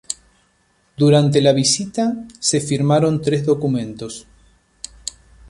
[0.97, 4.25] Durante la visita se firmaron tres documentos.